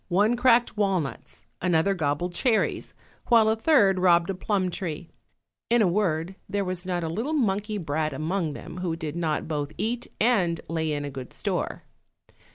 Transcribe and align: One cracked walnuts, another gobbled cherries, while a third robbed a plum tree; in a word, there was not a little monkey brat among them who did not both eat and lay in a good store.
One 0.09 0.35
cracked 0.35 0.75
walnuts, 0.77 1.45
another 1.61 1.93
gobbled 1.93 2.33
cherries, 2.33 2.95
while 3.27 3.47
a 3.49 3.55
third 3.55 3.99
robbed 3.99 4.31
a 4.31 4.33
plum 4.33 4.71
tree; 4.71 5.11
in 5.69 5.83
a 5.83 5.87
word, 5.87 6.33
there 6.49 6.65
was 6.65 6.87
not 6.87 7.03
a 7.03 7.07
little 7.07 7.33
monkey 7.33 7.77
brat 7.77 8.11
among 8.11 8.53
them 8.53 8.77
who 8.77 8.95
did 8.95 9.15
not 9.15 9.47
both 9.47 9.71
eat 9.77 10.07
and 10.19 10.59
lay 10.67 10.91
in 10.91 11.05
a 11.05 11.11
good 11.11 11.33
store. 11.33 11.83